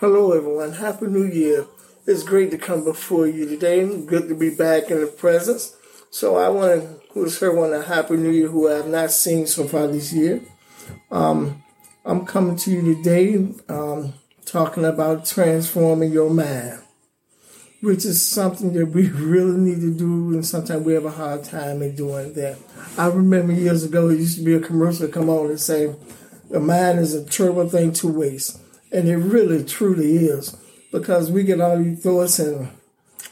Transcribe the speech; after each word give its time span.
Hello, 0.00 0.30
everyone. 0.30 0.74
Happy 0.74 1.06
New 1.08 1.24
Year. 1.24 1.66
It's 2.06 2.22
great 2.22 2.52
to 2.52 2.56
come 2.56 2.84
before 2.84 3.26
you 3.26 3.48
today. 3.48 3.84
Good 4.06 4.28
to 4.28 4.36
be 4.36 4.48
back 4.48 4.92
in 4.92 5.00
the 5.00 5.08
presence. 5.08 5.74
So 6.12 6.36
I 6.36 6.48
want 6.50 6.82
to 7.14 7.20
wish 7.20 7.42
everyone 7.42 7.72
a 7.72 7.82
Happy 7.82 8.16
New 8.16 8.30
Year 8.30 8.46
who 8.46 8.70
I 8.70 8.74
have 8.74 8.86
not 8.86 9.10
seen 9.10 9.48
so 9.48 9.66
far 9.66 9.88
this 9.88 10.12
year. 10.12 10.40
Um, 11.10 11.64
I'm 12.04 12.24
coming 12.26 12.54
to 12.58 12.70
you 12.70 12.94
today 12.94 13.44
um, 13.68 14.14
talking 14.46 14.84
about 14.84 15.26
transforming 15.26 16.12
your 16.12 16.30
mind, 16.30 16.78
which 17.80 18.04
is 18.04 18.24
something 18.24 18.74
that 18.74 18.86
we 18.86 19.08
really 19.08 19.58
need 19.58 19.80
to 19.80 19.92
do, 19.92 20.32
and 20.32 20.46
sometimes 20.46 20.86
we 20.86 20.94
have 20.94 21.06
a 21.06 21.10
hard 21.10 21.42
time 21.42 21.82
in 21.82 21.96
doing 21.96 22.34
that. 22.34 22.56
I 22.96 23.08
remember 23.08 23.52
years 23.52 23.82
ago, 23.82 24.10
it 24.10 24.20
used 24.20 24.38
to 24.38 24.44
be 24.44 24.54
a 24.54 24.60
commercial 24.60 25.08
come 25.08 25.28
on 25.28 25.46
and 25.46 25.60
say, 25.60 25.92
the 26.50 26.60
mind 26.60 27.00
is 27.00 27.14
a 27.14 27.24
terrible 27.24 27.68
thing 27.68 27.92
to 27.94 28.06
waste. 28.06 28.60
And 28.92 29.08
it 29.08 29.16
really, 29.16 29.64
truly 29.64 30.16
is. 30.16 30.56
Because 30.90 31.30
we 31.30 31.42
get 31.42 31.60
all 31.60 31.78
these 31.78 32.02
thoughts 32.02 32.38
and 32.38 32.70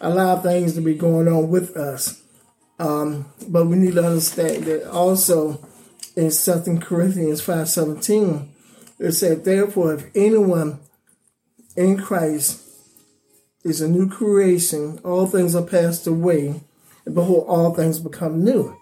a 0.01 0.10
lot 0.10 0.38
of 0.38 0.42
things 0.42 0.74
to 0.74 0.80
be 0.80 0.95
going 0.95 1.28
on 1.28 1.48
with 1.48 1.77
us. 1.77 2.23
Um, 2.78 3.27
but 3.48 3.66
we 3.66 3.77
need 3.77 3.95
to 3.95 4.05
understand 4.05 4.64
that 4.64 4.91
also 4.91 5.66
in 6.16 6.30
2 6.30 6.78
Corinthians 6.80 7.41
5.17, 7.41 8.48
it 8.98 9.12
said, 9.12 9.45
Therefore, 9.45 9.95
if 9.95 10.06
anyone 10.14 10.80
in 11.77 11.98
Christ 11.98 12.62
is 13.64 13.80
a 13.80 13.88
new 13.88 14.09
creation, 14.09 14.98
all 15.05 15.27
things 15.27 15.55
are 15.55 15.62
passed 15.62 16.06
away, 16.06 16.62
and 17.05 17.14
behold, 17.14 17.47
all 17.48 17.75
things 17.75 17.98
become 17.98 18.45
new. 18.45 18.77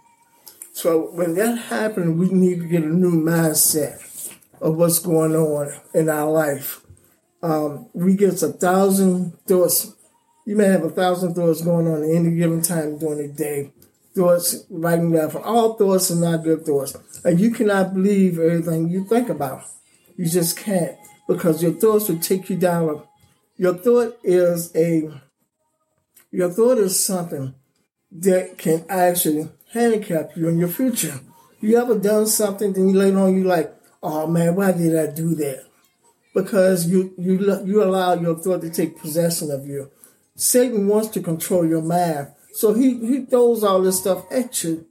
So 0.72 1.10
when 1.12 1.34
that 1.34 1.56
happens, 1.56 2.18
we 2.18 2.34
need 2.34 2.60
to 2.60 2.66
get 2.66 2.82
a 2.82 2.88
new 2.88 3.12
mindset 3.12 4.00
of 4.64 4.76
what's 4.76 4.98
going 4.98 5.36
on 5.36 5.70
in 5.92 6.08
our 6.08 6.30
life. 6.30 6.80
Um, 7.42 7.90
we 7.92 8.16
get 8.16 8.42
a 8.42 8.48
thousand 8.48 9.38
thoughts. 9.46 9.94
You 10.46 10.56
may 10.56 10.64
have 10.64 10.84
a 10.84 10.90
thousand 10.90 11.34
thoughts 11.34 11.60
going 11.60 11.86
on 11.86 12.02
at 12.02 12.16
any 12.16 12.34
given 12.34 12.62
time 12.62 12.98
during 12.98 13.18
the 13.18 13.28
day. 13.28 13.72
Thoughts 14.16 14.64
writing 14.70 15.12
down 15.12 15.28
for 15.28 15.44
all 15.44 15.74
thoughts 15.74 16.10
are 16.10 16.16
not 16.16 16.44
good 16.44 16.64
thoughts. 16.64 16.96
And 17.24 17.38
you 17.38 17.50
cannot 17.50 17.92
believe 17.92 18.38
everything 18.38 18.88
you 18.88 19.04
think 19.04 19.28
about. 19.28 19.64
You 20.16 20.26
just 20.26 20.56
can't 20.56 20.96
because 21.28 21.62
your 21.62 21.72
thoughts 21.72 22.08
will 22.08 22.18
take 22.18 22.48
you 22.48 22.56
down. 22.56 23.02
Your 23.58 23.74
thought 23.74 24.18
is 24.24 24.74
a 24.74 25.10
your 26.30 26.50
thought 26.50 26.78
is 26.78 26.98
something 26.98 27.54
that 28.12 28.56
can 28.56 28.86
actually 28.88 29.50
handicap 29.72 30.30
you 30.36 30.48
in 30.48 30.58
your 30.58 30.68
future. 30.68 31.20
You 31.60 31.76
ever 31.76 31.98
done 31.98 32.26
something, 32.26 32.72
then 32.72 32.88
you 32.88 32.96
later 32.96 33.18
on 33.18 33.36
you 33.36 33.44
like, 33.44 33.74
oh 34.04 34.26
man, 34.26 34.54
why 34.54 34.70
did 34.72 34.96
I 34.96 35.10
do 35.10 35.34
that? 35.36 35.64
Because 36.34 36.86
you 36.86 37.14
you 37.16 37.62
you 37.64 37.82
allow 37.82 38.14
your 38.14 38.36
thought 38.36 38.60
to 38.60 38.70
take 38.70 39.00
possession 39.00 39.50
of 39.50 39.66
you. 39.66 39.90
Satan 40.36 40.86
wants 40.86 41.08
to 41.08 41.20
control 41.20 41.66
your 41.66 41.82
mind, 41.82 42.28
so 42.52 42.74
he 42.74 42.98
he 43.06 43.24
throws 43.24 43.64
all 43.64 43.80
this 43.80 44.00
stuff 44.00 44.30
at 44.30 44.62
you, 44.62 44.86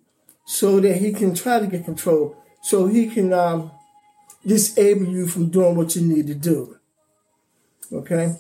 so 0.45 0.79
that 0.79 0.97
he 0.97 1.13
can 1.13 1.35
try 1.35 1.59
to 1.59 1.67
get 1.67 1.85
control, 1.85 2.35
so 2.63 2.87
he 2.87 3.07
can 3.07 3.31
um, 3.33 3.71
disable 4.45 5.05
you 5.05 5.27
from 5.27 5.49
doing 5.49 5.75
what 5.75 5.95
you 5.95 6.01
need 6.01 6.27
to 6.27 6.35
do. 6.35 6.77
Okay, 7.91 8.35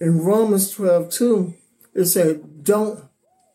in 0.00 0.20
Romans 0.24 0.70
12, 0.70 1.10
2, 1.10 1.54
it 1.94 2.06
said, 2.06 2.64
"Don't 2.64 3.04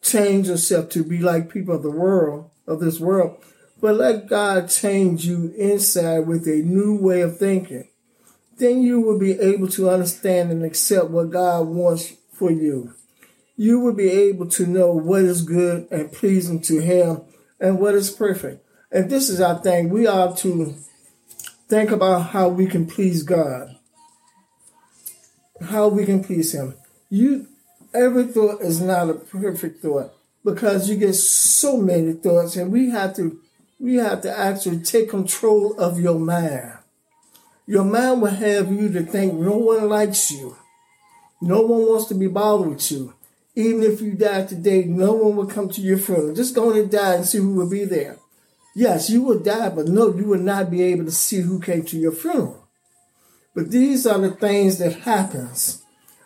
change 0.01 0.47
yourself 0.47 0.89
to 0.89 1.03
be 1.03 1.17
like 1.17 1.51
people 1.51 1.75
of 1.75 1.83
the 1.83 1.91
world 1.91 2.49
of 2.67 2.79
this 2.79 2.99
world." 2.99 3.43
But 3.81 3.95
let 3.95 4.27
God 4.27 4.69
change 4.69 5.25
you 5.25 5.53
inside 5.57 6.19
with 6.19 6.47
a 6.47 6.61
new 6.63 6.95
way 6.95 7.21
of 7.21 7.37
thinking. 7.37 7.89
Then 8.57 8.81
you 8.81 9.01
will 9.01 9.19
be 9.19 9.33
able 9.39 9.67
to 9.69 9.89
understand 9.89 10.51
and 10.51 10.63
accept 10.63 11.09
what 11.09 11.31
God 11.31 11.67
wants 11.67 12.13
for 12.31 12.51
you. 12.51 12.93
You 13.57 13.79
will 13.79 13.93
be 13.93 14.09
able 14.09 14.47
to 14.49 14.65
know 14.65 14.91
what 14.91 15.23
is 15.23 15.41
good 15.41 15.87
and 15.91 16.11
pleasing 16.11 16.61
to 16.63 16.79
Him 16.79 17.21
and 17.59 17.79
what 17.79 17.95
is 17.95 18.09
perfect. 18.09 18.65
And 18.91 19.09
this 19.09 19.29
is 19.29 19.41
our 19.41 19.59
thing. 19.61 19.89
We 19.89 20.07
are 20.07 20.35
to 20.37 20.75
think 21.67 21.91
about 21.91 22.29
how 22.29 22.49
we 22.49 22.67
can 22.67 22.85
please 22.85 23.23
God, 23.23 23.75
how 25.61 25.89
we 25.89 26.05
can 26.05 26.23
please 26.23 26.53
Him. 26.53 26.75
You, 27.09 27.47
every 27.93 28.23
thought 28.23 28.61
is 28.61 28.81
not 28.81 29.09
a 29.09 29.15
perfect 29.15 29.81
thought 29.81 30.13
because 30.43 30.89
you 30.89 30.95
get 30.95 31.15
so 31.15 31.77
many 31.77 32.13
thoughts, 32.13 32.55
and 32.55 32.71
we 32.71 32.91
have 32.91 33.15
to 33.15 33.41
we 33.79 33.95
have 33.95 34.21
to 34.21 34.37
actually 34.37 34.79
take 34.79 35.09
control 35.09 35.77
of 35.79 35.99
your 35.99 36.19
mind. 36.19 36.73
Your 37.67 37.83
mind 37.83 38.21
will 38.21 38.29
have 38.29 38.71
you 38.71 38.91
to 38.91 39.03
think 39.03 39.33
no 39.33 39.57
one 39.57 39.89
likes 39.89 40.31
you. 40.31 40.55
No 41.41 41.61
one 41.61 41.81
wants 41.81 42.05
to 42.07 42.15
be 42.15 42.27
bothered 42.27 42.69
with 42.69 42.91
you. 42.91 43.13
Even 43.55 43.83
if 43.83 44.01
you 44.01 44.13
die 44.13 44.45
today, 44.45 44.83
no 44.83 45.13
one 45.13 45.35
will 45.35 45.47
come 45.47 45.69
to 45.69 45.81
your 45.81 45.97
funeral. 45.97 46.35
Just 46.35 46.55
go 46.55 46.71
and 46.71 46.91
die 46.91 47.15
and 47.15 47.25
see 47.25 47.37
who 47.37 47.53
will 47.53 47.69
be 47.69 47.85
there. 47.85 48.17
Yes, 48.75 49.09
you 49.09 49.23
will 49.23 49.39
die, 49.39 49.69
but 49.69 49.87
no, 49.87 50.13
you 50.13 50.25
will 50.25 50.39
not 50.39 50.69
be 50.69 50.83
able 50.83 51.05
to 51.05 51.11
see 51.11 51.39
who 51.41 51.59
came 51.59 51.83
to 51.85 51.97
your 51.97 52.11
funeral. 52.11 52.67
But 53.53 53.71
these 53.71 54.05
are 54.05 54.19
the 54.19 54.31
things 54.31 54.77
that 54.79 55.01
happens, 55.01 55.81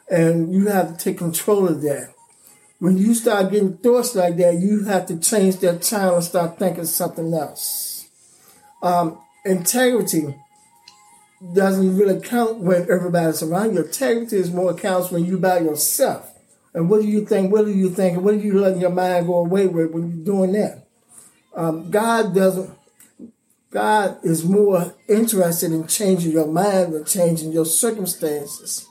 and 0.09 0.51
you 0.51 0.67
have 0.67 0.97
to 0.97 1.03
take 1.03 1.19
control 1.19 1.67
of 1.67 1.81
that 1.83 2.13
when 2.79 2.97
you 2.97 3.13
start 3.13 3.51
getting 3.51 3.77
thoughts 3.77 4.15
like 4.15 4.37
that, 4.37 4.55
you 4.55 4.85
have 4.85 5.05
to 5.07 5.19
change 5.19 5.57
that 5.57 5.83
channel 5.83 6.15
and 6.15 6.23
start 6.23 6.57
thinking 6.57 6.85
something 6.85 7.33
else. 7.33 8.09
Um, 8.81 9.19
integrity 9.45 10.35
doesn't 11.53 11.97
really 11.97 12.21
count 12.21 12.59
when 12.59 12.83
everybody's 12.89 13.43
around 13.43 13.75
you. 13.75 13.83
Integrity 13.83 14.37
is 14.37 14.51
more 14.51 14.73
counts 14.73 15.11
when 15.11 15.25
you 15.25 15.37
by 15.37 15.59
yourself. 15.59 16.33
And 16.73 16.89
what 16.89 17.01
do 17.01 17.07
you 17.07 17.25
think? 17.25 17.51
What 17.51 17.65
are 17.65 17.71
you 17.71 17.89
thinking? 17.89 18.23
What 18.23 18.35
are 18.35 18.37
you 18.37 18.59
letting 18.59 18.81
your 18.81 18.91
mind 18.91 19.27
go 19.27 19.39
away 19.39 19.67
with 19.67 19.91
when 19.91 20.09
you're 20.09 20.25
doing 20.25 20.53
that? 20.53 20.87
Um, 21.55 21.89
God 21.89 22.33
doesn't. 22.33 22.69
God 23.71 24.17
is 24.23 24.43
more 24.43 24.95
interested 25.07 25.71
in 25.71 25.85
changing 25.87 26.31
your 26.31 26.47
mind 26.47 26.93
than 26.93 27.05
changing 27.05 27.51
your 27.51 27.65
circumstances. 27.65 28.87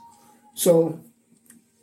So 0.55 1.01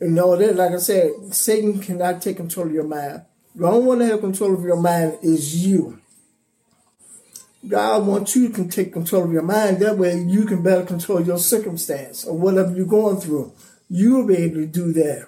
you 0.01 0.09
know 0.09 0.35
that, 0.35 0.55
like 0.55 0.71
I 0.71 0.77
said, 0.77 1.11
Satan 1.31 1.79
cannot 1.79 2.21
take 2.21 2.37
control 2.37 2.67
of 2.67 2.73
your 2.73 2.83
mind. 2.83 3.23
The 3.55 3.65
only 3.65 3.87
one 3.87 3.99
to 3.99 4.05
have 4.07 4.19
control 4.19 4.53
of 4.53 4.63
your 4.63 4.79
mind 4.79 5.19
is 5.21 5.65
you. 5.65 6.01
God 7.67 8.05
wants 8.05 8.35
you 8.35 8.49
to 8.49 8.67
take 8.67 8.93
control 8.93 9.23
of 9.23 9.31
your 9.31 9.41
mind. 9.41 9.79
That 9.79 9.97
way 9.97 10.21
you 10.21 10.45
can 10.45 10.61
better 10.61 10.85
control 10.85 11.21
your 11.21 11.37
circumstance 11.37 12.25
or 12.25 12.37
whatever 12.37 12.75
you're 12.75 12.85
going 12.85 13.17
through. 13.17 13.53
You'll 13.89 14.27
be 14.27 14.35
able 14.37 14.55
to 14.55 14.67
do 14.67 14.93
that. 14.93 15.27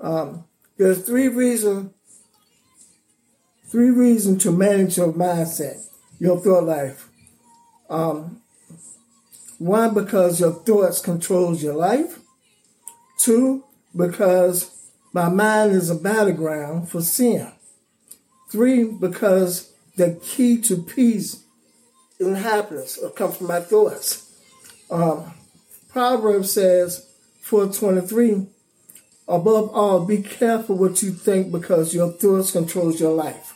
Um, 0.00 0.44
there's 0.78 1.04
three 1.04 1.28
reasons, 1.28 1.92
three 3.66 3.90
reasons 3.90 4.42
to 4.44 4.52
manage 4.52 4.96
your 4.96 5.12
mindset, 5.12 5.84
your 6.18 6.40
thought 6.40 6.64
life. 6.64 7.08
Um, 7.90 8.40
one, 9.58 9.92
because 9.92 10.40
your 10.40 10.52
thoughts 10.52 11.00
controls 11.00 11.62
your 11.62 11.74
life. 11.74 12.19
Two, 13.20 13.64
because 13.94 14.70
my 15.12 15.28
mind 15.28 15.72
is 15.72 15.90
a 15.90 15.94
battleground 15.94 16.88
for 16.88 17.02
sin. 17.02 17.52
Three, 18.50 18.84
because 18.84 19.74
the 19.96 20.18
key 20.22 20.58
to 20.62 20.82
peace 20.82 21.44
and 22.18 22.38
happiness 22.38 22.98
comes 23.16 23.36
from 23.36 23.48
my 23.48 23.60
thoughts. 23.60 24.26
Um, 24.90 25.34
Proverbs 25.90 26.52
says, 26.52 27.06
423, 27.42 28.46
above 29.28 29.68
all, 29.74 30.06
be 30.06 30.22
careful 30.22 30.76
what 30.76 31.02
you 31.02 31.12
think 31.12 31.52
because 31.52 31.94
your 31.94 32.12
thoughts 32.12 32.52
controls 32.52 33.00
your 33.00 33.12
life. 33.12 33.54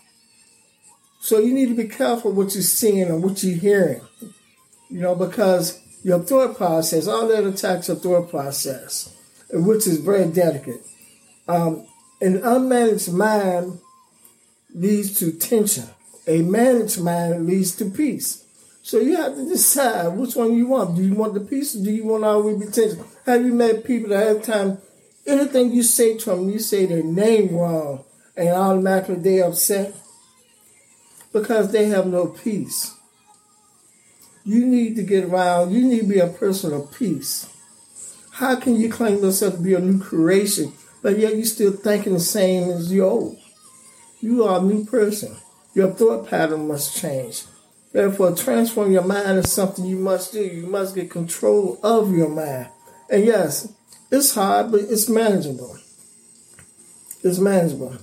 So 1.20 1.38
you 1.38 1.54
need 1.54 1.70
to 1.70 1.74
be 1.74 1.88
careful 1.88 2.32
what 2.32 2.52
you're 2.52 2.62
seeing 2.62 3.08
and 3.08 3.22
what 3.22 3.42
you're 3.42 3.56
hearing. 3.56 4.02
You 4.90 5.00
know, 5.00 5.14
because 5.14 5.80
your 6.02 6.18
thought 6.18 6.58
process, 6.58 7.06
all 7.06 7.28
that 7.28 7.46
attacks 7.46 7.88
your 7.88 7.96
thought 7.96 8.28
process 8.28 9.13
which 9.54 9.86
is 9.86 9.98
very 9.98 10.26
delicate. 10.26 10.82
Um, 11.46 11.86
an 12.20 12.40
unmanaged 12.40 13.12
mind 13.12 13.78
leads 14.74 15.18
to 15.20 15.32
tension. 15.32 15.84
A 16.26 16.42
managed 16.42 17.00
mind 17.00 17.46
leads 17.46 17.76
to 17.76 17.90
peace. 17.90 18.44
So 18.82 18.98
you 18.98 19.16
have 19.16 19.34
to 19.36 19.48
decide 19.48 20.08
which 20.16 20.34
one 20.34 20.54
you 20.54 20.66
want. 20.66 20.96
Do 20.96 21.02
you 21.02 21.14
want 21.14 21.34
the 21.34 21.40
peace 21.40 21.74
or 21.74 21.84
do 21.84 21.90
you 21.90 22.04
want 22.04 22.24
to 22.24 22.28
always 22.28 22.58
be 22.58 22.66
tension? 22.66 23.04
Have 23.26 23.44
you 23.44 23.52
met 23.54 23.84
people 23.84 24.10
that 24.10 24.26
have 24.26 24.42
time, 24.42 24.78
anything 25.26 25.72
you 25.72 25.82
say 25.82 26.16
to 26.18 26.30
them, 26.30 26.50
you 26.50 26.58
say 26.58 26.86
their 26.86 27.02
name 27.02 27.54
wrong 27.54 28.04
and 28.36 28.48
automatically 28.48 29.16
they 29.16 29.40
upset? 29.40 29.94
Because 31.32 31.72
they 31.72 31.86
have 31.86 32.06
no 32.06 32.26
peace. 32.26 32.94
You 34.44 34.66
need 34.66 34.96
to 34.96 35.02
get 35.02 35.24
around, 35.24 35.72
you 35.72 35.84
need 35.84 36.00
to 36.00 36.06
be 36.06 36.18
a 36.18 36.28
person 36.28 36.72
of 36.74 36.92
peace. 36.92 37.48
How 38.34 38.56
can 38.56 38.74
you 38.74 38.90
claim 38.90 39.22
yourself 39.22 39.54
to 39.54 39.62
be 39.62 39.74
a 39.74 39.78
new 39.78 40.00
creation, 40.00 40.72
but 41.02 41.16
yet 41.20 41.36
you're 41.36 41.44
still 41.44 41.70
thinking 41.70 42.14
the 42.14 42.20
same 42.20 42.68
as 42.68 42.90
you 42.90 43.04
old? 43.04 43.38
You 44.20 44.42
are 44.42 44.58
a 44.58 44.62
new 44.62 44.84
person. 44.84 45.36
Your 45.72 45.92
thought 45.92 46.28
pattern 46.28 46.66
must 46.66 46.96
change. 46.96 47.44
Therefore, 47.92 48.34
transform 48.34 48.90
your 48.90 49.04
mind 49.04 49.38
is 49.38 49.52
something 49.52 49.84
you 49.84 49.98
must 49.98 50.32
do. 50.32 50.42
You 50.42 50.66
must 50.66 50.96
get 50.96 51.12
control 51.12 51.78
of 51.80 52.10
your 52.10 52.28
mind. 52.28 52.70
And 53.08 53.24
yes, 53.24 53.72
it's 54.10 54.34
hard, 54.34 54.72
but 54.72 54.80
it's 54.80 55.08
manageable. 55.08 55.78
It's 57.22 57.38
manageable. 57.38 57.98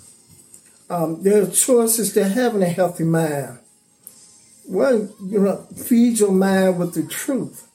Um, 0.90 1.22
there 1.24 1.44
are 1.44 1.48
choices 1.48 2.14
to 2.14 2.24
having 2.24 2.64
a 2.64 2.68
healthy 2.68 3.04
mind. 3.04 3.60
Well, 4.66 5.14
you 5.26 5.40
know, 5.42 5.68
feed 5.76 6.20
your 6.20 6.32
mind 6.32 6.80
with 6.80 6.94
the 6.94 7.04
truth. 7.04 7.68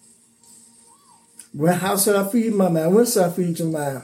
How 1.64 1.96
should 1.96 2.16
I 2.16 2.28
feed 2.28 2.54
my 2.54 2.68
mind? 2.68 2.94
When 2.94 3.06
should 3.06 3.22
I 3.22 3.30
feed 3.30 3.58
your 3.58 3.68
mind? 3.68 4.02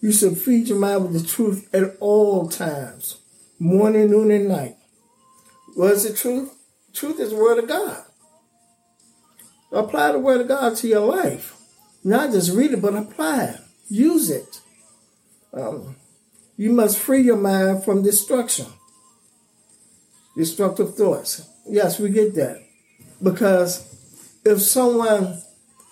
You 0.00 0.12
should 0.12 0.36
feed 0.36 0.68
your 0.68 0.78
mind 0.78 1.04
with 1.04 1.22
the 1.22 1.28
truth 1.28 1.68
at 1.74 1.96
all 2.00 2.48
times, 2.48 3.18
morning, 3.58 4.10
noon, 4.10 4.30
and 4.30 4.48
night. 4.48 4.76
What 5.74 5.92
is 5.92 6.08
the 6.08 6.14
truth? 6.14 6.52
Truth 6.92 7.20
is 7.20 7.30
the 7.30 7.36
word 7.36 7.58
of 7.58 7.68
God. 7.68 8.02
Apply 9.72 10.12
the 10.12 10.18
word 10.18 10.40
of 10.40 10.48
God 10.48 10.76
to 10.76 10.88
your 10.88 11.06
life. 11.06 11.56
Not 12.02 12.32
just 12.32 12.52
read 12.54 12.72
it, 12.72 12.82
but 12.82 12.94
apply 12.94 13.44
it. 13.44 13.60
Use 13.88 14.30
it. 14.30 14.60
Um, 15.52 15.96
you 16.56 16.72
must 16.72 16.98
free 16.98 17.22
your 17.22 17.36
mind 17.36 17.84
from 17.84 18.02
destruction, 18.02 18.66
destructive 20.36 20.94
thoughts. 20.94 21.48
Yes, 21.68 21.98
we 21.98 22.10
get 22.10 22.34
that. 22.34 22.62
Because 23.22 23.86
if 24.44 24.60
someone 24.60 25.40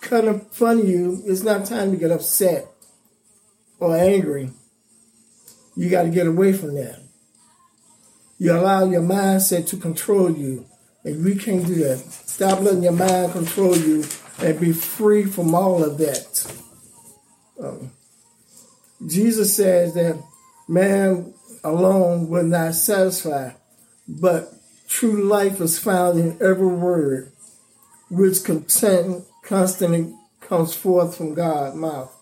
cut 0.01 0.25
in 0.25 0.39
front 0.51 0.81
of 0.81 0.89
you, 0.89 1.21
it's 1.25 1.43
not 1.43 1.65
time 1.65 1.91
to 1.91 1.97
get 1.97 2.11
upset 2.11 2.67
or 3.79 3.95
angry. 3.95 4.51
You 5.75 5.89
got 5.89 6.03
to 6.03 6.09
get 6.09 6.27
away 6.27 6.53
from 6.53 6.75
that. 6.75 6.99
You 8.37 8.53
allow 8.53 8.85
your 8.85 9.01
mindset 9.01 9.67
to 9.67 9.77
control 9.77 10.31
you, 10.31 10.65
and 11.03 11.23
we 11.23 11.35
can't 11.35 11.65
do 11.65 11.75
that. 11.75 11.97
Stop 11.99 12.61
letting 12.61 12.83
your 12.83 12.93
mind 12.93 13.33
control 13.33 13.75
you 13.75 14.05
and 14.39 14.59
be 14.59 14.71
free 14.71 15.25
from 15.25 15.53
all 15.53 15.83
of 15.83 15.97
that. 15.97 16.53
Um, 17.61 17.91
Jesus 19.05 19.55
says 19.55 19.93
that 19.93 20.21
man 20.67 21.33
alone 21.63 22.29
will 22.29 22.43
not 22.43 22.75
satisfy, 22.75 23.51
but 24.07 24.53
true 24.87 25.23
life 25.23 25.59
is 25.59 25.77
found 25.77 26.19
in 26.19 26.37
every 26.41 26.67
word 26.67 27.31
which 28.09 28.43
content, 28.43 29.23
constantly 29.49 30.13
comes 30.41 30.75
forth 30.75 31.17
from 31.17 31.33
God's 31.33 31.75
mouth. 31.75 32.15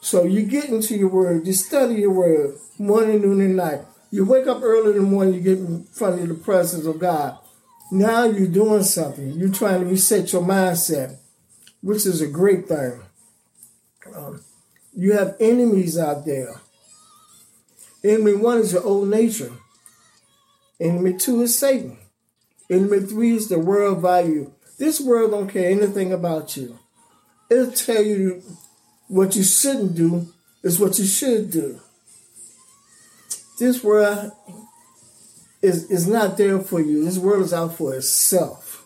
So 0.00 0.24
you 0.24 0.42
get 0.42 0.68
into 0.68 0.96
your 0.96 1.08
word, 1.08 1.46
you 1.46 1.52
study 1.52 1.94
your 1.94 2.10
word 2.10 2.58
morning, 2.76 3.22
noon, 3.22 3.40
and 3.40 3.56
night. 3.56 3.82
You 4.10 4.24
wake 4.24 4.48
up 4.48 4.62
early 4.62 4.90
in 4.90 4.96
the 4.96 5.02
morning, 5.02 5.34
you 5.34 5.40
get 5.40 5.58
in 5.58 5.84
front 5.84 6.20
of 6.20 6.28
the 6.28 6.34
presence 6.34 6.84
of 6.84 6.98
God. 6.98 7.38
Now 7.92 8.24
you're 8.24 8.48
doing 8.48 8.82
something. 8.82 9.30
You're 9.32 9.52
trying 9.52 9.80
to 9.80 9.86
reset 9.86 10.32
your 10.32 10.42
mindset, 10.42 11.16
which 11.82 12.04
is 12.04 12.20
a 12.20 12.26
great 12.26 12.66
thing. 12.66 13.00
Um, 14.14 14.42
you 14.92 15.12
have 15.12 15.36
enemies 15.38 15.96
out 15.96 16.26
there. 16.26 16.60
Enemy 18.02 18.34
one 18.34 18.58
is 18.58 18.72
your 18.72 18.82
old 18.82 19.08
nature. 19.08 19.52
Enemy 20.80 21.16
two 21.16 21.42
is 21.42 21.56
Satan. 21.56 21.96
Enemy 22.68 23.00
three 23.00 23.36
is 23.36 23.48
the 23.48 23.58
world 23.60 24.02
value. 24.02 24.50
This 24.78 25.00
world 25.00 25.30
don't 25.30 25.48
care 25.48 25.70
anything 25.70 26.12
about 26.12 26.56
you. 26.56 26.78
It'll 27.50 27.72
tell 27.72 28.02
you 28.02 28.42
what 29.08 29.36
you 29.36 29.42
shouldn't 29.42 29.94
do 29.94 30.28
is 30.62 30.78
what 30.78 30.98
you 30.98 31.04
should 31.04 31.50
do. 31.50 31.80
This 33.58 33.82
world 33.82 34.32
is, 35.62 35.90
is 35.90 36.06
not 36.06 36.36
there 36.36 36.58
for 36.60 36.80
you. 36.80 37.04
This 37.04 37.18
world 37.18 37.44
is 37.44 37.54
out 37.54 37.74
for 37.74 37.94
itself. 37.94 38.84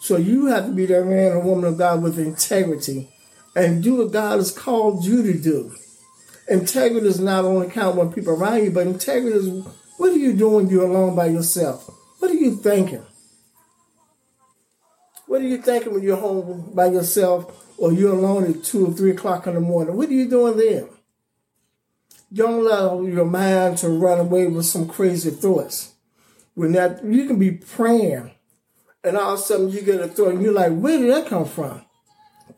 So 0.00 0.16
you 0.16 0.46
have 0.46 0.66
to 0.66 0.72
be 0.72 0.86
that 0.86 1.04
man 1.04 1.32
or 1.32 1.40
woman 1.40 1.64
of 1.64 1.76
God 1.76 2.02
with 2.02 2.18
integrity 2.18 3.08
and 3.54 3.82
do 3.82 3.96
what 3.96 4.12
God 4.12 4.36
has 4.36 4.52
called 4.52 5.04
you 5.04 5.22
to 5.22 5.38
do. 5.38 5.74
Integrity 6.48 7.04
does 7.04 7.20
not 7.20 7.44
only 7.44 7.68
count 7.68 7.96
when 7.96 8.12
people 8.12 8.32
around 8.32 8.64
you, 8.64 8.70
but 8.70 8.86
integrity 8.86 9.36
is 9.36 9.66
what 9.98 10.12
are 10.12 10.16
you 10.16 10.32
doing 10.32 10.68
you're 10.68 10.88
alone 10.88 11.14
by 11.14 11.26
yourself? 11.26 11.90
What 12.20 12.30
are 12.30 12.34
you 12.34 12.56
thinking? 12.56 13.04
What 15.28 15.42
are 15.42 15.46
you 15.46 15.58
thinking 15.58 15.92
when 15.92 16.02
you're 16.02 16.16
home 16.16 16.70
by 16.74 16.86
yourself 16.86 17.74
or 17.76 17.92
you're 17.92 18.14
alone 18.14 18.50
at 18.50 18.64
two 18.64 18.86
or 18.86 18.92
three 18.92 19.10
o'clock 19.10 19.46
in 19.46 19.54
the 19.54 19.60
morning? 19.60 19.94
What 19.94 20.08
are 20.08 20.14
you 20.14 20.28
doing 20.28 20.56
then? 20.56 20.88
Don't 22.32 22.66
allow 22.66 23.02
your 23.02 23.26
mind 23.26 23.76
to 23.78 23.90
run 23.90 24.20
away 24.20 24.46
with 24.46 24.64
some 24.64 24.88
crazy 24.88 25.30
thoughts. 25.30 25.92
When 26.54 26.72
that 26.72 27.04
you 27.04 27.26
can 27.26 27.38
be 27.38 27.50
praying 27.50 28.30
and 29.04 29.18
all 29.18 29.34
of 29.34 29.40
a 29.40 29.42
sudden 29.42 29.68
you 29.68 29.82
get 29.82 30.00
a 30.00 30.08
thought 30.08 30.30
and 30.30 30.42
you're 30.42 30.52
like, 30.52 30.72
where 30.72 30.98
did 30.98 31.10
that 31.10 31.26
come 31.26 31.44
from? 31.44 31.84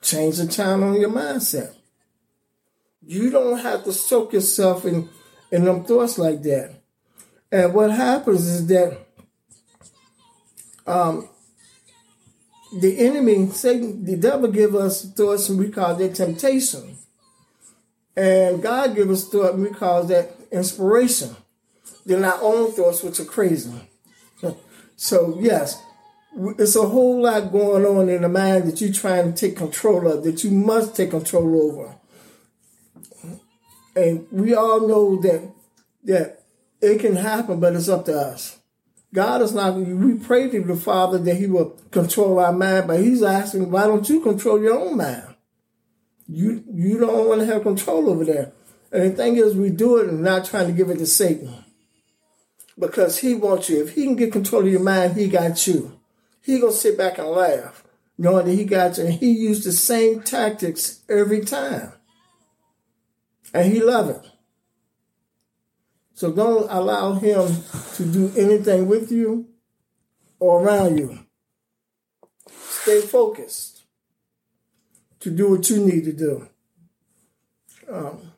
Change 0.00 0.36
the 0.36 0.46
channel 0.46 0.90
on 0.90 1.00
your 1.00 1.10
mindset. 1.10 1.74
You 3.04 3.30
don't 3.30 3.58
have 3.58 3.82
to 3.82 3.92
soak 3.92 4.32
yourself 4.32 4.84
in, 4.84 5.08
in 5.50 5.64
them 5.64 5.82
thoughts 5.82 6.18
like 6.18 6.42
that. 6.42 6.76
And 7.50 7.74
what 7.74 7.90
happens 7.90 8.46
is 8.46 8.66
that 8.68 8.96
um, 10.86 11.28
the 12.72 12.98
enemy, 12.98 13.48
Satan, 13.50 14.04
the 14.04 14.16
devil 14.16 14.50
give 14.50 14.74
us 14.74 15.04
thoughts 15.04 15.48
and 15.48 15.58
we 15.58 15.70
call 15.70 15.96
that 15.96 16.14
temptation. 16.14 16.96
And 18.16 18.62
God 18.62 18.94
give 18.94 19.10
us 19.10 19.28
thought 19.28 19.54
and 19.54 19.62
we 19.62 19.70
call 19.70 20.04
that 20.04 20.32
inspiration. 20.52 21.36
They're 22.06 22.24
our 22.24 22.38
own 22.42 22.72
thoughts, 22.72 23.02
which 23.02 23.20
are 23.20 23.24
crazy. 23.24 23.72
So 25.02 25.38
yes, 25.40 25.82
it's 26.58 26.76
a 26.76 26.86
whole 26.86 27.22
lot 27.22 27.50
going 27.50 27.86
on 27.86 28.10
in 28.10 28.20
the 28.20 28.28
mind 28.28 28.66
that 28.66 28.82
you're 28.82 28.92
trying 28.92 29.32
to 29.32 29.38
take 29.38 29.56
control 29.56 30.06
of, 30.06 30.24
that 30.24 30.44
you 30.44 30.50
must 30.50 30.94
take 30.94 31.10
control 31.10 31.70
over. 31.70 31.94
And 33.96 34.26
we 34.30 34.52
all 34.52 34.86
know 34.86 35.18
that 35.22 35.50
that 36.04 36.42
it 36.82 37.00
can 37.00 37.16
happen, 37.16 37.60
but 37.60 37.74
it's 37.74 37.88
up 37.88 38.04
to 38.04 38.14
us. 38.14 38.59
God 39.12 39.42
is 39.42 39.52
not, 39.52 39.74
we 39.74 40.14
pray 40.14 40.48
to 40.50 40.62
the 40.62 40.76
Father 40.76 41.18
that 41.18 41.36
He 41.36 41.46
will 41.46 41.70
control 41.90 42.38
our 42.38 42.52
mind, 42.52 42.86
but 42.86 43.00
He's 43.00 43.22
asking, 43.22 43.70
why 43.70 43.86
don't 43.86 44.08
you 44.08 44.20
control 44.20 44.60
your 44.60 44.78
own 44.78 44.96
mind? 44.96 45.34
You 46.28 46.62
you 46.72 46.98
don't 46.98 47.28
want 47.28 47.40
to 47.40 47.46
have 47.46 47.64
control 47.64 48.08
over 48.08 48.24
that. 48.26 48.52
And 48.92 49.02
the 49.02 49.10
thing 49.10 49.36
is, 49.36 49.56
we 49.56 49.70
do 49.70 49.96
it 49.96 50.08
and 50.08 50.22
not 50.22 50.44
trying 50.44 50.68
to 50.68 50.72
give 50.72 50.88
it 50.88 50.98
to 50.98 51.06
Satan. 51.06 51.64
Because 52.78 53.18
he 53.18 53.34
wants 53.34 53.68
you. 53.68 53.82
If 53.82 53.94
he 53.94 54.04
can 54.04 54.14
get 54.14 54.32
control 54.32 54.62
of 54.62 54.68
your 54.68 54.80
mind, 54.80 55.14
he 55.14 55.28
got 55.28 55.66
you. 55.66 55.98
He 56.40 56.60
gonna 56.60 56.72
sit 56.72 56.96
back 56.96 57.18
and 57.18 57.28
laugh, 57.28 57.84
knowing 58.16 58.46
that 58.46 58.54
he 58.54 58.64
got 58.64 58.96
you. 58.96 59.06
And 59.06 59.14
he 59.14 59.32
used 59.32 59.64
the 59.64 59.72
same 59.72 60.22
tactics 60.22 61.00
every 61.08 61.44
time. 61.44 61.92
And 63.52 63.72
he 63.72 63.80
love 63.80 64.08
it. 64.08 64.24
So 66.20 66.30
don't 66.30 66.70
allow 66.70 67.14
him 67.14 67.48
to 67.94 68.04
do 68.04 68.30
anything 68.36 68.88
with 68.88 69.10
you 69.10 69.48
or 70.38 70.62
around 70.62 70.98
you. 70.98 71.20
Stay 72.46 73.00
focused 73.00 73.84
to 75.20 75.30
do 75.30 75.52
what 75.52 75.70
you 75.70 75.78
need 75.78 76.04
to 76.04 76.12
do. 76.12 76.46
Um, 77.90 78.32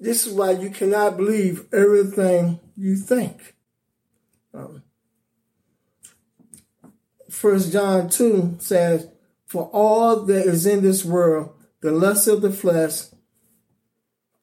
this 0.00 0.26
is 0.26 0.32
why 0.32 0.52
you 0.52 0.70
cannot 0.70 1.18
believe 1.18 1.66
everything 1.70 2.60
you 2.78 2.96
think. 2.96 3.54
Um, 4.54 4.84
First 7.28 7.72
John 7.72 8.08
2 8.08 8.56
says, 8.58 9.10
For 9.44 9.64
all 9.64 10.22
that 10.22 10.46
is 10.46 10.64
in 10.64 10.82
this 10.82 11.04
world, 11.04 11.54
the 11.82 11.92
lust 11.92 12.26
of 12.26 12.40
the 12.40 12.50
flesh, 12.50 13.02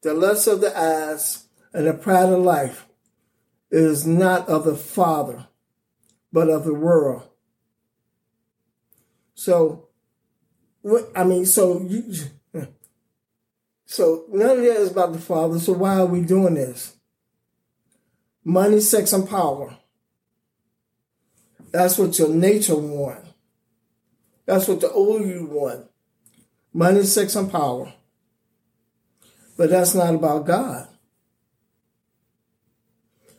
the 0.02 0.14
lust 0.14 0.46
of 0.46 0.60
the 0.60 0.76
eyes, 0.78 1.46
and 1.72 1.86
the 1.86 1.94
pride 1.94 2.28
of 2.28 2.40
life 2.40 2.86
is 3.70 4.06
not 4.06 4.48
of 4.48 4.64
the 4.64 4.76
Father, 4.76 5.46
but 6.32 6.50
of 6.50 6.64
the 6.64 6.74
world. 6.74 7.22
So, 9.34 9.88
what 10.82 11.10
I 11.16 11.24
mean, 11.24 11.46
so 11.46 11.80
you, 11.80 12.12
so 13.86 14.24
none 14.28 14.58
of 14.58 14.64
that 14.64 14.76
is 14.76 14.90
about 14.90 15.12
the 15.12 15.18
Father. 15.18 15.58
So 15.58 15.72
why 15.72 15.96
are 15.96 16.06
we 16.06 16.22
doing 16.22 16.54
this? 16.54 16.96
Money, 18.44 18.80
sex, 18.80 19.12
and 19.12 19.28
power. 19.28 19.76
That's 21.70 21.96
what 21.98 22.18
your 22.18 22.28
nature 22.28 22.76
want. 22.76 23.24
That's 24.46 24.66
what 24.66 24.80
the 24.80 24.90
old 24.90 25.26
you 25.26 25.46
want. 25.46 25.90
Money, 26.72 27.04
sex, 27.04 27.36
and 27.36 27.50
power. 27.50 27.92
But 29.56 29.70
that's 29.70 29.94
not 29.94 30.14
about 30.14 30.46
God. 30.46 30.88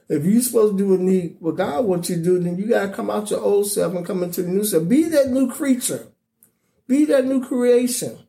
If 0.10 0.26
you're 0.26 0.42
supposed 0.42 0.78
to 0.78 0.84
do 0.84 0.90
what 0.90 1.00
need 1.00 1.38
what 1.40 1.56
God 1.56 1.86
wants 1.86 2.10
you 2.10 2.18
to 2.18 2.24
do, 2.24 2.40
then 2.40 2.58
you 2.58 2.68
gotta 2.68 2.94
come 2.94 3.10
out 3.10 3.32
your 3.32 3.40
old 3.40 3.68
self 3.68 3.96
and 3.96 4.06
come 4.06 4.22
into 4.22 4.44
the 4.44 4.50
new 4.50 4.64
self. 4.64 4.88
Be 4.88 5.04
that 5.06 5.30
new 5.30 5.50
creature. 5.50 6.08
Be 6.88 7.06
that 7.06 7.26
new 7.26 7.44
creation. 7.44 8.20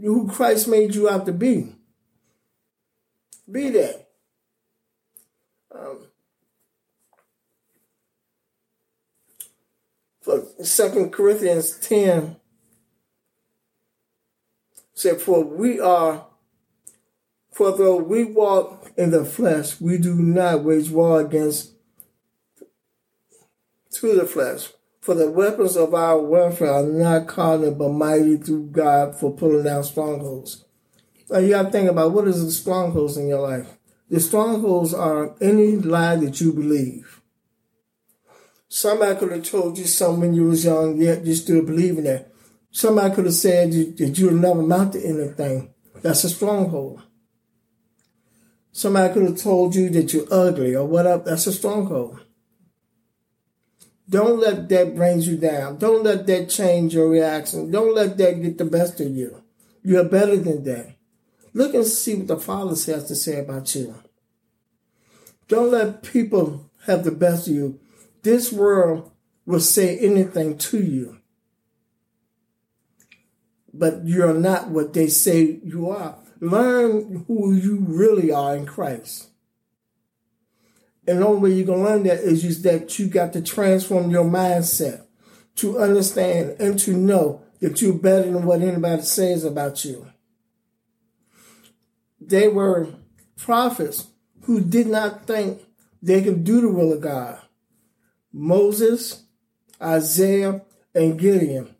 Who 0.00 0.28
Christ 0.28 0.68
made 0.68 0.94
you 0.94 1.08
out 1.08 1.24
to 1.26 1.32
be. 1.32 1.72
Be 3.50 3.70
that. 3.70 4.08
Um, 5.74 6.06
for 10.20 10.44
Second 10.62 11.12
Corinthians 11.12 11.78
10, 11.78 12.36
said, 14.94 15.20
For 15.20 15.44
we 15.44 15.78
are, 15.78 16.26
for 17.56 17.74
though 17.74 17.96
we 17.96 18.22
walk 18.22 18.92
in 18.98 19.12
the 19.12 19.24
flesh, 19.24 19.80
we 19.80 19.96
do 19.96 20.14
not 20.14 20.62
wage 20.62 20.90
war 20.90 21.22
against 21.22 21.72
to 23.92 24.14
the 24.14 24.26
flesh. 24.26 24.72
For 25.00 25.14
the 25.14 25.30
weapons 25.30 25.74
of 25.74 25.94
our 25.94 26.20
warfare 26.20 26.70
are 26.70 26.82
not 26.82 27.28
carnal, 27.28 27.70
but 27.70 27.88
mighty 27.88 28.36
through 28.36 28.66
God 28.72 29.18
for 29.18 29.32
pulling 29.32 29.64
down 29.64 29.84
strongholds. 29.84 30.66
Now 31.30 31.38
you 31.38 31.48
got 31.48 31.62
to 31.62 31.70
think 31.70 31.88
about 31.88 32.12
what 32.12 32.28
is 32.28 32.44
the 32.44 32.50
strongholds 32.50 33.16
in 33.16 33.26
your 33.26 33.40
life. 33.40 33.78
The 34.10 34.20
strongholds 34.20 34.92
are 34.92 35.34
any 35.40 35.76
lie 35.76 36.16
that 36.16 36.38
you 36.42 36.52
believe. 36.52 37.22
Somebody 38.68 39.18
could 39.18 39.32
have 39.32 39.44
told 39.44 39.78
you 39.78 39.86
something 39.86 40.20
when 40.20 40.34
you 40.34 40.44
was 40.44 40.66
young, 40.66 41.00
yet 41.00 41.24
you 41.24 41.34
still 41.34 41.64
believe 41.64 41.96
in 41.96 42.04
that. 42.04 42.30
Somebody 42.70 43.14
could 43.14 43.24
have 43.24 43.34
said 43.34 43.72
that 43.72 44.18
you'll 44.18 44.34
never 44.34 44.60
amount 44.60 44.92
to 44.92 45.02
anything. 45.02 45.72
That's 46.02 46.24
a 46.24 46.28
stronghold. 46.28 47.02
Somebody 48.76 49.14
could 49.14 49.22
have 49.22 49.38
told 49.38 49.74
you 49.74 49.88
that 49.88 50.12
you're 50.12 50.26
ugly 50.30 50.74
or 50.74 50.84
whatever. 50.84 51.22
That's 51.24 51.46
a 51.46 51.52
stronghold. 51.54 52.20
Don't 54.06 54.38
let 54.38 54.68
that 54.68 54.94
bring 54.94 55.22
you 55.22 55.38
down. 55.38 55.78
Don't 55.78 56.04
let 56.04 56.26
that 56.26 56.50
change 56.50 56.92
your 56.92 57.08
reaction. 57.08 57.70
Don't 57.70 57.94
let 57.94 58.18
that 58.18 58.42
get 58.42 58.58
the 58.58 58.66
best 58.66 59.00
of 59.00 59.16
you. 59.16 59.42
You're 59.82 60.04
better 60.04 60.36
than 60.36 60.62
that. 60.64 60.94
Look 61.54 61.72
and 61.72 61.86
see 61.86 62.16
what 62.16 62.26
the 62.26 62.36
Father 62.36 62.72
has 62.92 63.08
to 63.08 63.16
say 63.16 63.40
about 63.40 63.74
you. 63.74 63.94
Don't 65.48 65.70
let 65.70 66.02
people 66.02 66.70
have 66.84 67.02
the 67.02 67.12
best 67.12 67.48
of 67.48 67.54
you. 67.54 67.80
This 68.24 68.52
world 68.52 69.10
will 69.46 69.60
say 69.60 69.96
anything 69.96 70.58
to 70.58 70.82
you. 70.82 71.16
But 73.72 74.06
you're 74.06 74.34
not 74.34 74.68
what 74.68 74.92
they 74.92 75.06
say 75.06 75.60
you 75.64 75.88
are. 75.88 76.18
Learn 76.40 77.24
who 77.26 77.54
you 77.54 77.84
really 77.88 78.30
are 78.30 78.56
in 78.56 78.66
Christ. 78.66 79.28
And 81.06 81.20
the 81.20 81.26
only 81.26 81.52
way 81.52 81.62
going 81.64 81.84
to 81.84 81.88
learn 81.88 82.02
that 82.04 82.18
is 82.18 82.42
just 82.42 82.62
that 82.64 82.98
you 82.98 83.06
got 83.06 83.32
to 83.34 83.40
transform 83.40 84.10
your 84.10 84.24
mindset 84.24 85.06
to 85.56 85.78
understand 85.78 86.56
and 86.58 86.78
to 86.80 86.92
know 86.92 87.42
that 87.60 87.80
you're 87.80 87.94
better 87.94 88.30
than 88.30 88.44
what 88.44 88.60
anybody 88.60 89.02
says 89.02 89.44
about 89.44 89.84
you. 89.84 90.10
They 92.20 92.48
were 92.48 92.88
prophets 93.36 94.08
who 94.42 94.60
did 94.60 94.88
not 94.88 95.26
think 95.26 95.62
they 96.02 96.22
could 96.22 96.44
do 96.44 96.60
the 96.60 96.68
will 96.68 96.92
of 96.92 97.00
God. 97.00 97.40
Moses, 98.32 99.22
Isaiah, 99.80 100.62
and 100.94 101.18
Gideon. 101.18 101.74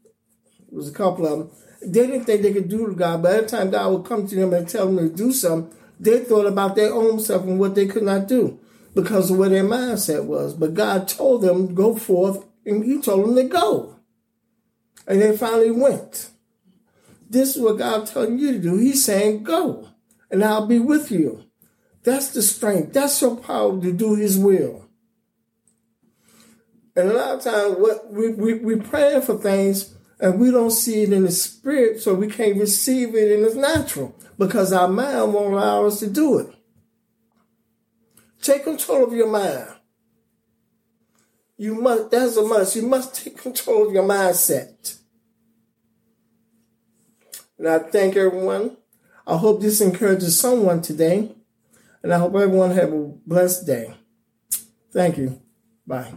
There 0.69 0.77
was 0.79 0.89
a 0.89 0.95
couple 0.95 1.27
of 1.27 1.39
them. 1.39 1.51
They 1.87 2.07
didn't 2.07 2.25
think 2.25 2.43
they 2.43 2.53
could 2.53 2.69
do 2.69 2.89
to 2.89 2.95
God, 2.95 3.23
but 3.23 3.33
every 3.33 3.49
time 3.49 3.71
God 3.71 3.93
would 3.93 4.05
come 4.05 4.27
to 4.27 4.35
them 4.35 4.53
and 4.53 4.69
tell 4.69 4.87
them 4.87 5.09
to 5.09 5.15
do 5.15 5.33
something, 5.33 5.73
they 6.01 6.19
thought 6.19 6.47
about 6.47 6.75
their 6.75 6.93
own 6.93 7.21
self 7.21 7.45
and 7.45 7.61
what 7.61 7.77
they 7.77 7.87
could 7.87 8.03
not 8.03 8.27
do 8.27 8.59
because 8.95 9.31
of 9.31 9.39
where 9.39 9.49
their 9.49 9.65
mindset 9.65 10.25
was. 10.25 10.55
But 10.55 10.75
God 10.75 11.07
told 11.07 11.43
them, 11.43 11.75
go 11.75 11.95
forth, 11.95 12.45
and 12.65 12.85
He 12.85 13.01
told 13.01 13.25
them 13.25 13.37
to 13.37 13.45
go. 13.45 13.97
And 15.07 15.23
they 15.23 15.37
finally 15.37 15.71
went. 15.71 16.31
This 17.31 17.55
is 17.55 17.63
what 17.63 17.79
God's 17.79 18.13
telling 18.13 18.39
you 18.39 18.53
to 18.53 18.59
do. 18.59 18.77
He's 18.79 19.05
saying, 19.05 19.45
go, 19.45 19.89
and 20.31 20.43
I'll 20.43 20.67
be 20.67 20.81
with 20.81 21.13
you. 21.13 21.45
That's 22.03 22.31
the 22.31 22.43
strength. 22.43 22.93
That's 22.93 23.21
your 23.23 23.37
power 23.37 23.81
to 23.81 23.93
do 23.93 24.17
His 24.17 24.37
will. 24.37 24.89
And 26.97 27.11
a 27.11 27.13
lot 27.13 27.35
of 27.37 27.43
times, 27.43 27.77
what 27.79 28.13
we, 28.13 28.31
we, 28.31 28.55
we 28.55 28.77
praying 28.77 29.23
for 29.23 29.39
things 29.39 29.96
and 30.19 30.41
we 30.41 30.51
don't 30.51 30.71
see 30.71 31.03
it 31.03 31.13
in 31.13 31.25
the 31.25 31.31
spirit, 31.31 32.01
so 32.01 32.15
we 32.15 32.29
can't 32.29 32.57
receive 32.57 33.15
it 33.15 33.31
in 33.31 33.43
the 33.43 33.55
natural 33.55 34.17
because 34.39 34.73
our 34.73 34.89
mind 34.89 35.35
won't 35.35 35.55
allow 35.55 35.87
us 35.87 36.01
to 36.01 36.09
do 36.09 36.39
it. 36.39 36.55
Take 38.41 38.65
control 38.65 39.05
of 39.05 39.13
your 39.13 39.29
mind. 39.29 39.69
You 41.59 41.75
must, 41.75 42.11
that's 42.11 42.37
a 42.37 42.43
must. 42.43 42.77
You 42.77 42.83
must 42.83 43.15
take 43.15 43.39
control 43.39 43.87
of 43.87 43.93
your 43.93 44.05
mindset. 44.05 44.99
And 47.59 47.69
I 47.69 47.79
thank 47.79 48.17
everyone. 48.17 48.77
I 49.27 49.37
hope 49.37 49.61
this 49.61 49.81
encourages 49.81 50.39
someone 50.39 50.83
today. 50.83 51.35
And 52.03 52.13
I 52.13 52.19
hope 52.19 52.35
everyone 52.35 52.71
have 52.73 52.93
a 52.93 53.13
blessed 53.27 53.67
day. 53.67 53.95
Thank 54.93 55.19
you. 55.19 55.41
Bye. 55.87 56.13